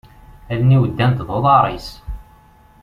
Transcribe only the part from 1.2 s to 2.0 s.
d uḍar-is.